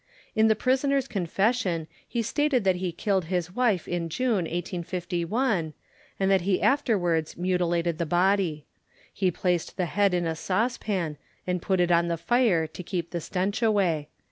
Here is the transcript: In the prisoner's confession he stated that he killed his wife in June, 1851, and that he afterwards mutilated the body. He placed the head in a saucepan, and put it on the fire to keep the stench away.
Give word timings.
In 0.33 0.47
the 0.47 0.55
prisoner's 0.55 1.07
confession 1.07 1.85
he 2.07 2.23
stated 2.23 2.63
that 2.63 2.77
he 2.77 2.91
killed 2.91 3.25
his 3.25 3.51
wife 3.51 3.87
in 3.87 4.09
June, 4.09 4.45
1851, 4.45 5.75
and 6.19 6.31
that 6.31 6.41
he 6.41 6.59
afterwards 6.59 7.37
mutilated 7.37 7.99
the 7.99 8.07
body. 8.07 8.65
He 9.13 9.29
placed 9.29 9.77
the 9.77 9.85
head 9.85 10.15
in 10.15 10.25
a 10.25 10.35
saucepan, 10.35 11.17
and 11.45 11.61
put 11.61 11.79
it 11.79 11.91
on 11.91 12.07
the 12.07 12.17
fire 12.17 12.65
to 12.65 12.81
keep 12.81 13.11
the 13.11 13.21
stench 13.21 13.61
away. 13.61 14.09